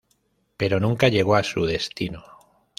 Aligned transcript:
Pero 0.57 0.79
nunca 0.79 1.09
llegó 1.09 1.35
a 1.35 1.43
su 1.43 1.63
destino. 1.67 2.23